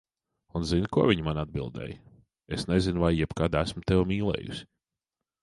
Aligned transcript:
Un 0.59 0.63
zini, 0.69 0.87
ko 0.95 1.03
viņa 1.11 1.25
man 1.27 1.39
atbildēja, 1.41 1.99
"Es 2.57 2.65
nezinu, 2.73 3.05
vai 3.05 3.13
jebkad 3.19 3.61
esmu 3.61 3.87
tevi 3.93 4.09
mīlējusi." 4.15 4.69